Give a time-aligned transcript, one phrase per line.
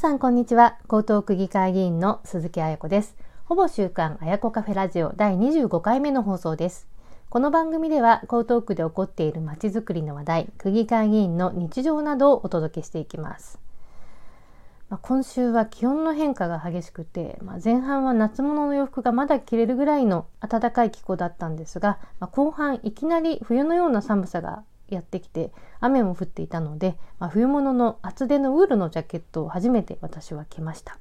[0.00, 0.78] さんこんにちは。
[0.84, 3.14] 江東区議会議員の鈴木彩子です。
[3.44, 6.88] ほぼ週刊彩子カフェラジオ第25回目の放送です。
[7.28, 13.60] この番組では江東区で起こっているまちづくりの話題、区議会議員の日常などをお届けしていきます。
[14.88, 30.98] まあ、今週は気温の変化が激しくて、まあ、前半は夏物の洋服がまだ着れるぐらいの暖かい気候だったんですが、まあ、後半いきなり冬のような寒さがやってきて雨も降っていたので、まあ、冬物の厚手のウールのジャケットを初めて私は着ました、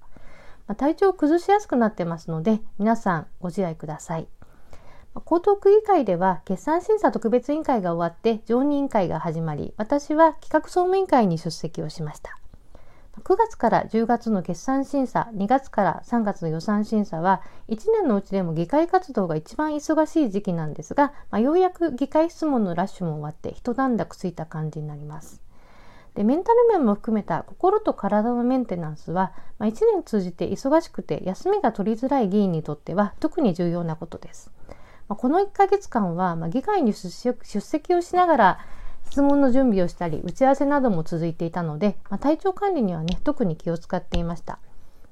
[0.68, 4.28] まあ、体調を崩しやすくなってますので皆さんご自愛ください。
[5.16, 12.38] 江東区議会では決算審査特別委員会が終わって常任委員会が始まり私は企画総務委員会に出席をしました。
[13.18, 25.42] 9月から10月の決算審査、2月から3月の予算審査は、1年のうちでも議会活動が一番忙しい時期なんですが、まあ、ようやく議会質問のラッシュも終わって一段落ついた感じになります。
[26.16, 34.52] でメンタル面も含めた心と体のメンテナンスは、まあ、1年通じて忙しくて休みが取りづらい議員にとっては特に重要なことです。
[35.08, 38.60] まあ、この1ヶ月間は、まあ、議会に出席をしながら
[39.10, 44.60] 質問の準備をしたり打ち合わせなども続いていたので、まあ、体調管理にはね特に気を使っていました。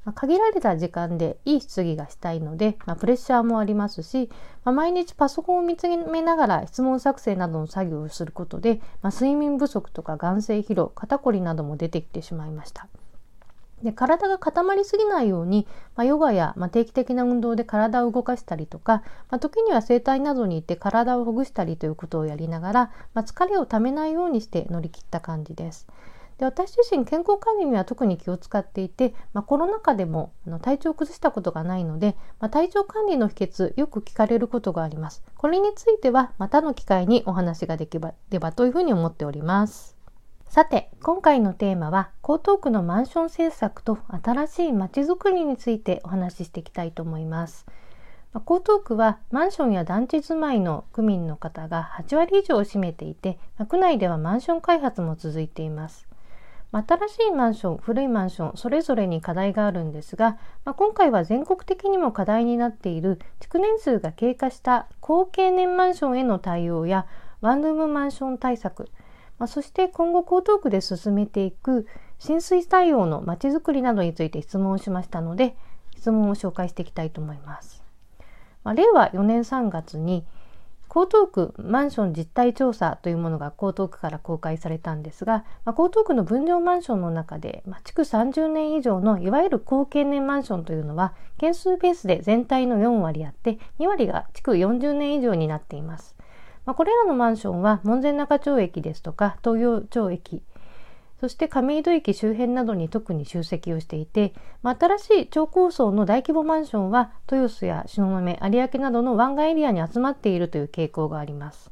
[0.05, 4.29] まあ、限られた時間でいい質疑がしたいので、まあ、プレッシャーもありますし、
[4.63, 12.87] まあ、毎日パソコンを見つめながら質問作成などの作業をすることで、ま睡眠不足とか眼性疲労肩こりなども出てきてしまいました。
[13.83, 25.87] で体が固まりすぎないように、まあ、ヨガや、まあ、定期的な運動で体を動かしたりとか、まあ、時には整体などに行って体をほぐしたりということをやりながら、まあ、疲れをためないようにして乗り切った感じです。
[26.37, 35.23] で私自身健康管理には特に気を使っていて、まあ、コロナ禍でもあの体調を崩したことがないので、まあ、体調管理の秘訣よく聞かれることがあります。
[35.35, 39.96] これについてはまたの機会にお話ができればというふうに思っております。
[40.49, 47.65] さて、今回のテーマは、江東区のマンション政策と新しいまちづくりについてお話ししていきたいと思います。
[48.33, 56.07] 江東区はマンションや団地住まいの区民の方が8割以上を占めていて、区内ではマンション開発も続いています。
[56.71, 67.05] 新しいマンション、古いマンション、それぞれに課題があるんですが、まあ、今回は全国的にも課題になっている築年数が経過した高経年マンションへの対応や
[67.41, 68.89] ワンルームマンション対策、
[69.39, 71.87] まあ、そして今後江東区で進めていく
[72.19, 75.55] 浸水対応のまちづくりなどについて質問をしましたので
[75.95, 77.83] 質問を紹介していきたいと思います。
[78.63, 80.25] まあ、令和4年3月に
[80.89, 96.16] 江東区マンション実態調査というものが江東区から公開されたんですが、まあ、江東区の分譲マンションの中で、まあ、築30年以上のいわゆる高経年マンションというのは件数ベースで全体の4割あって2割が築40年以上になっています。
[96.67, 100.43] まあ、これらのマンションは門前仲町駅ですとか東洋町駅
[101.21, 111.71] そして亀戸駅周辺などに特に集積をしていて、まあ、新しい超高層の大規模マンションは豊洲や東雲、有明などの湾岸エリアに集まっているという傾向があります。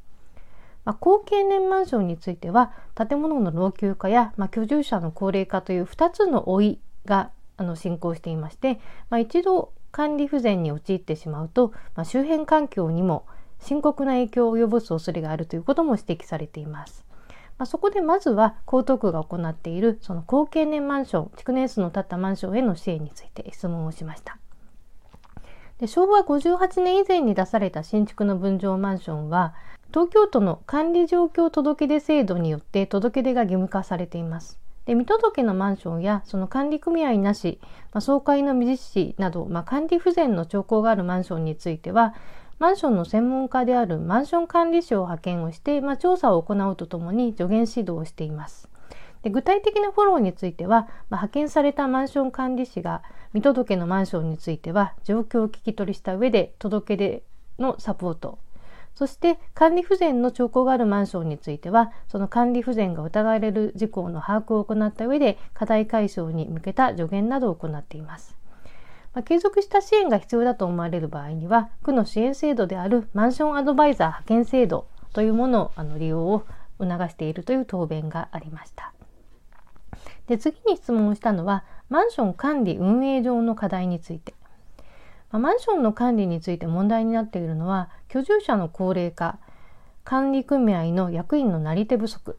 [0.86, 8.80] まあ、高経年マンションについては建物の老朽化や、まあ、居住者の高齢化という2つの老いがあの進行していまして、
[9.10, 13.26] まあ、一度管理不全に陥ってしまうと、まあ、周辺環境にも
[13.66, 17.04] 深刻な影響を及ぼす恐れがあるということも指摘されています。
[17.58, 24.38] まあ、そこでまずは江東区が行っているその高経年マンション、築年数の経ったマンションへの支援について質問をしました。
[25.80, 29.56] で昭和58年以前に出された新築の分譲マンションは
[29.88, 34.60] 東京都の管理状況届出制度によって届出が義務化されています。
[34.86, 37.60] で未届のマンションやその管理組合なし、
[37.92, 42.14] まあ、総会の未実施など、まあ、管理不全の兆候があるマンションについては
[42.58, 48.70] マンションの専門家であるマンション管理士を派遣をして、まあ、調査を行うとともに助言指導をしています。
[49.24, 57.24] で具体的なフォローについては、まあ、派遣されたマンション管理士が未届けのマンションについては状況を聞き取りした上で届け出
[57.58, 58.38] のサポート
[58.94, 68.38] そして管理不全の兆候があるマンションについてはその管理不全が疑われる事項の把握を行った上で課題解消に向けた助言などを行っています。
[69.16, 76.46] まあ、継続した支援が必要だと思われる場合には区の支援制度であるマンションアドバイザー派遣制度というものをあの利用を
[76.78, 78.92] 促しているという答弁がありました。
[80.28, 84.34] で次に質問したのはマンション管理運営上の課題について。
[85.32, 89.38] まあ、マンションの管理について問題になっているのは居住者の高齢化
[90.04, 92.38] 管理組合の役員のなり手不足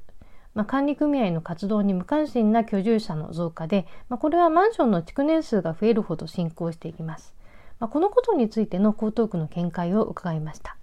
[0.57, 7.35] まあ、管理組合の活動に無関心な居住者の増加で、まあ、これはマンションの築年数が増えるほど進行していきます。
[7.79, 10.79] まあ、このことについての江東区の見解を伺いました。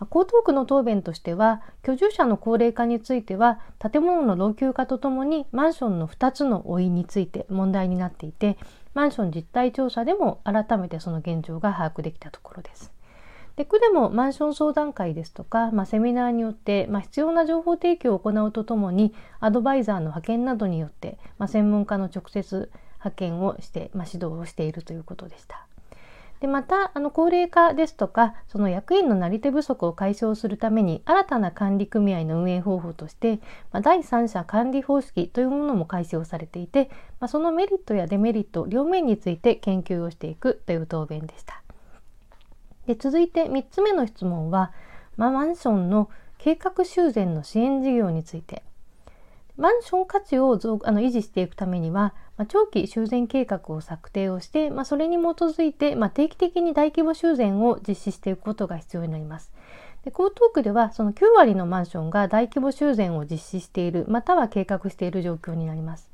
[0.00, 8.58] 江東区の答弁としては居住者の高齢化については建物の老朽化とともにマンションの2つの老いについて問題になっていて
[8.94, 12.92] マンション実態調査でも改めてその現状が把握できたところです。
[13.58, 25.66] で区でもマンション相談会ですとか、まあ、セミナーによって、まあ、必要な情報提供を行うとともにアドバイザーの派遣などによって、まあ、専門家の直接派遣をして、ま、指導をしているということでした。
[26.38, 33.40] でまたあの高齢化ですとかその役員のなり手不足を解消するために新たな管理組合の運営方法として、
[33.72, 41.60] まあ、第三者管理方式というものも開始をされていて、まあ、そのメリットやデメリット両面について研究をしていくという答弁でした。
[42.88, 44.72] で続いて3つ目の質問は、
[45.18, 46.08] まあ、マンションの
[46.38, 48.62] 計画修繕の支援事業について
[49.58, 59.52] マンション価値をあの維持していくためには、まあ、長期修繕計画を策定をして、まあ、それに基づいて、まあ、定期的に大規模修繕を実施していくことが必要になります。
[60.04, 66.10] で江東区ではその9割のマンションが大規模修繕を実施しているまたは計画している状況になります。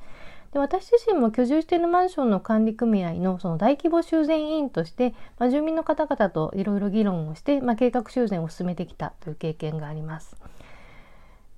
[0.54, 10.36] で私自身も居住しているマンションの管理組合のその大規模修繕委員として、まあ、住民の方々といろいろ議論をして、まあ、計画修繕を進めてきたという経験があります。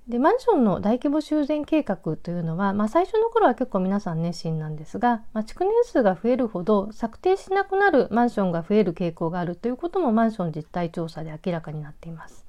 [0.07, 12.47] でマンションの大規模修繕計画というのは、まあ、最初の頃は結構皆さん熱心なんですが、まあ、築年数が増えるほど策定しなくなるマンションが増える傾向があるということもマンション実態調査で明らかになっています。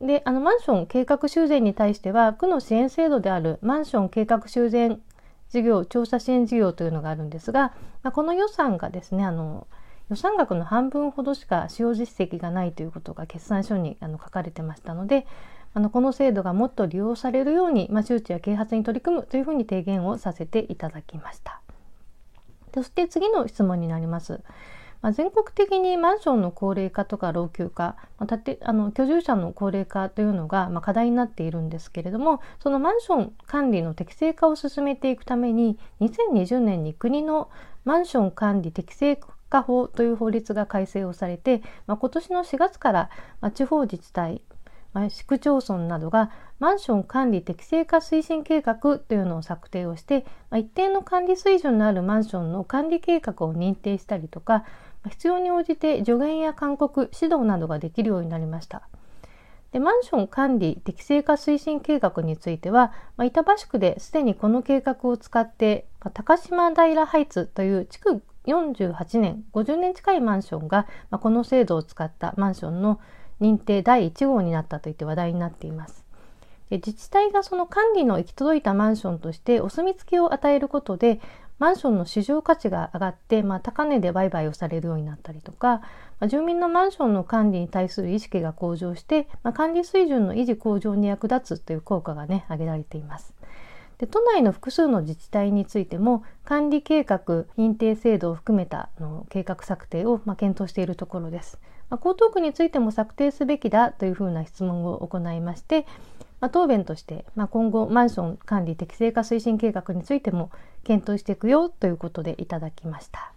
[0.00, 5.00] であのマンション計画修繕に対しては区の支援制度であるマンション計画修繕
[5.52, 9.66] 事業調査支援事業というのがあるんですが、まあ、この予算がですねあの
[10.08, 15.26] 予算額の半分ほどしか使用実績がないということが決算書にあの書かれてましたので、
[15.74, 21.60] あのこの制度がもっと利用されるように、まあ、周知や啓発に取り組むというふうに提言をさせていただきました。
[22.74, 24.40] そして次の質問になります。
[25.02, 37.50] まあ、全国的にマンションの高齢化とか老朽化、まあ、てあの居住者の高齢化というのが、ま、課題になっているんですけれどもそのマンション管理の適正化を進めていくために2020年に国の
[37.84, 39.18] マンション管理適正
[39.50, 43.10] 化法という法律が改正をされて、まあ、今年の4月から、
[43.40, 44.40] ま、地方自治体
[45.08, 54.64] 市区町村などがマンション管理適正化推進計画というのを策定をして、ま、一定の管理水準のあるマンションの管理計画を認定したりとか、
[55.08, 58.82] 必要に応じて助言や勧告指導などができるようになりました。
[59.72, 73.00] でマンション管理適正化推進計画については、まあ、板橋区ですでにこの計画を使って、まあ、高島平ハイツという築48年50年近いマンションが、まあ、この制度を使ったマンションの
[73.40, 76.04] 認定第1号になったといって話題になっています。
[76.70, 81.20] 自治体がその管理の行き届いたマンションとしてお墨付きを与えることで
[81.62, 85.78] マンションの市場価値が上がって、まあ、高値で売買をされるようになったりとか、
[86.18, 93.32] まあ、住民のマンションの管理に対する意識が向上して、まあ、管理水準の維持向上に役立つという効果がね挙げられています。
[93.98, 97.20] で都内の複数の自治体についても管理計画
[97.56, 101.60] 認定制度を含めたの計画策定を、ま検討しているところです。
[101.90, 105.86] ま江東区についても策定すべきだというふうな質問を行いまして、
[106.40, 110.50] ま答弁として、ま今後マンション管理適正化推進計画についても
[110.84, 113.32] 検討していくよということでいただきました。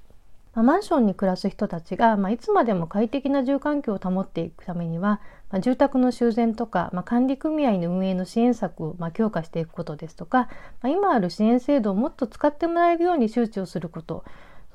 [0.53, 5.19] まマンションに暮らす人たちが、まいつまでも快適な住環境を保っていくためには、
[5.51, 10.47] ま住宅の修繕とか、ま管理組合の運営の支援策を、ま強化していくことですとか、
[10.81, 14.23] ま今ある支援制度をもっと使ってもらえるように周知をすること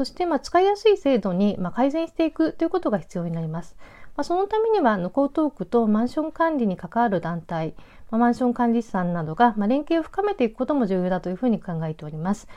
[0.00, 3.76] そしてま使いやすい制度にま改善していくということが必要になります。
[4.16, 7.75] まそのためには江東区とマンション管理に関わる団体、
[8.11, 12.49] まマンション管理士さんなどがま連携を深めていくことも重要だというふうに考えております。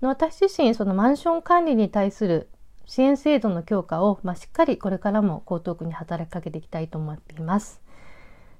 [0.00, 2.48] 私自身そのマンション管理に対する
[2.86, 7.80] 支援制度の強化を、まあ、しっかりこれからも江東区に働きかけていきたいと思っています。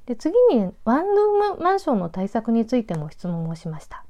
[0.07, 4.05] で次にワンルームマンションの対策についても質問をしました。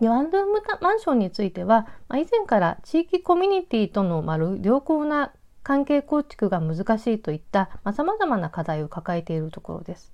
[0.00, 10.12] でワンルームマンションについては、まあ、以前から地域コミュニティとの、まあ、良好な関係構築が難しいといったさまざ、まな課題を抱えているところです。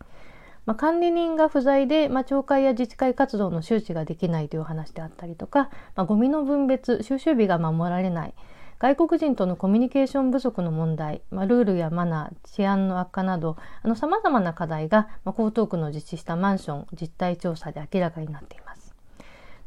[0.65, 8.35] まあ、管理人が不在で、まあ、町会や自治会活動の周知ができないという話であったりとか、まあ、ゴミの分別収集日が守られない
[8.83, 13.57] 外国人とのコミュニケーション不足の問題、まあ、ルールやマナー、治安の悪化など、
[13.95, 18.82] さまざまな課題が、まあ、江東区の実施したマンション実態調査で明らかになっています。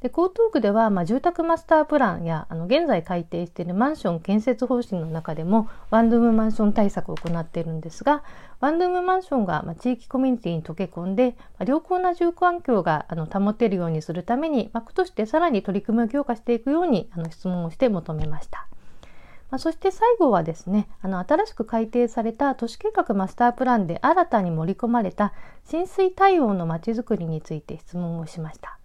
[0.02, 8.24] で江東区では、まあ、住宅マスタープランやあの現在改定しているマンション建設方針の中でもワンルームマンション対策を行っているんですが
[8.60, 18.68] ワンルームマンションが、まあ、地域コミュニティに溶け込んで、まあ、良好な住環境があの保てるようにするために、まあ、区としてさらに取り組みを強化していくようにあの質問をして求めました。
[19.52, 25.34] まあ、そして最後はですねあの新しく改定された都市計画マスタープランで新たに盛り込まれた
[25.66, 28.80] 浸水対応のまちづくりについて質問をしました。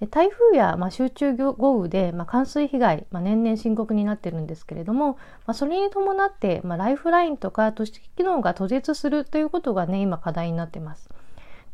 [0.00, 5.14] で台風や、まあ、集中豪雨で、まあ、冠水被害、まあ、年々深刻になってるんですけれども、
[5.46, 11.08] まあ、それに伴って、まあ、ライフラインとか都市機能が途絶するということがね今課題になってます。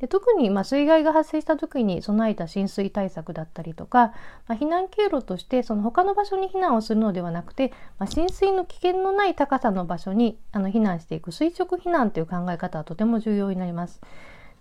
[0.02, 4.12] で特にまあ水害が発生した時に備えた浸水対策だったりとか、
[4.48, 14.00] まあ、避難経路としてその他の場所に避難をするのではなくて、まあ、浸水の危険のない高さの場所にあの避難していく垂直避難という考え方はとても重要になります。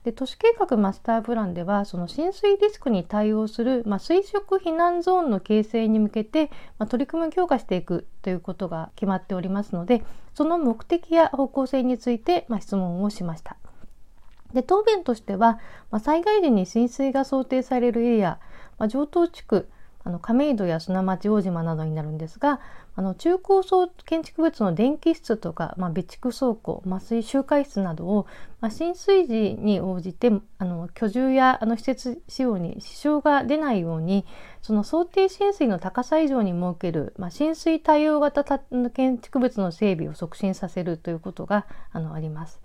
[0.03, 10.03] で都市計画マスタープランではその浸水リスクに対応する、まあ、垂直避難ゾーンの形成に向けて、まあ、取り組みを強化していくということが決まっておりますので
[10.34, 13.58] その目的や方向性について、まあ、質問をしました。
[14.53, 15.60] で答弁としては、
[15.91, 18.39] ま、災害時に浸水が想定されるエリア、
[18.77, 19.70] まあ、上東地区
[20.03, 22.60] あの亀戸や砂町大島などになるんですが
[22.96, 28.27] あの中高層建築物の電気室とか、まあ、備蓄倉庫麻酔集会室などを、
[28.60, 34.25] まあ、浸水時に応じてあの居住やあの施設使用に支障が出ないように
[34.62, 42.62] その想定浸水の高さ以上に設ける、まあ、浸水対応型建築物の整備を促進させるということがあのあります。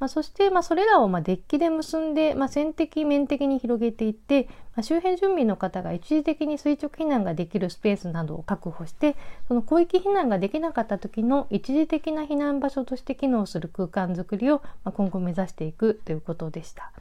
[0.00, 16.92] まあ、そして、まあ、それらをまあデッキで結んで、まあ、線的面的に広げていって、まあ、周辺住民の方が一時的に垂直避難ができるスペースなどを確保してその広域避難ができなかった時の一時的な避難場所として機能する空間づくりを、まあ、今後目指していくということでした。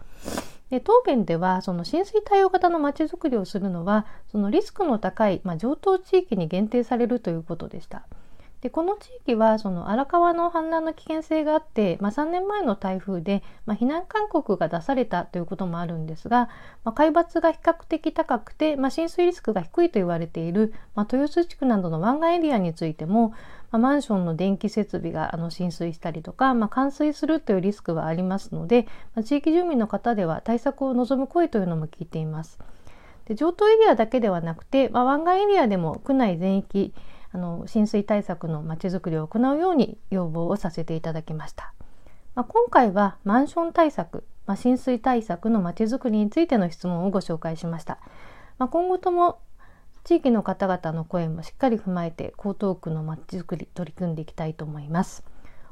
[0.70, 8.08] で答弁ではその浸水対応型のまちづくりをするのはそのリスクの高い、まあ、上等地域に限定されるということでした。
[8.63, 16.48] でこの地域はその荒川の氾濫の危険性があって、まあ、3年前の台風で、まあ、避難勧告が出されたということもあるんですが、
[16.86, 23.36] まあ、海抜が比較的高くて、まあ、浸水リスクが低いと言われている、まあ、豊洲地区などの湾岸エリアについても、ま
[23.72, 32.60] あ、マンションの電気設備があの浸水したりとか、まあ、冠水するというリスクはありますので、まあ、地域住民の方では対策を望む声というのも聞いています。
[33.25, 36.93] で上東エリアだけではなくて、まあ、湾岸エリアでも区内全域
[37.34, 41.74] あの浸水対策のまちづくりを行うように要望をさせていただきました。
[42.36, 48.00] まあ、今回はマンション対策、まあ、浸水対策のまちづくりについての質問をご紹介しました。
[48.60, 49.40] まあ、今後とも
[50.04, 55.24] 地域の方々の声もしっかり踏まえて江東区のまちづくり取り組んでいきたいと思います。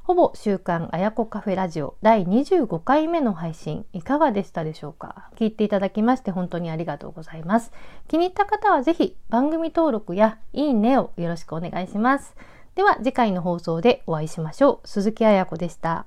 [0.03, 5.29] ほぼ週刊あやこカフェラジオ第25回目の配信いかがでしたでしょうか？
[5.35, 7.71] 聞いていただきまして本当にありがとうございます。
[8.07, 12.35] 気に入った方はぜひ番組登録やいいねをよろしくお願いします。
[12.75, 14.87] では次回の放送でお会いしましょう。
[14.87, 16.05] 鈴木あやこでした。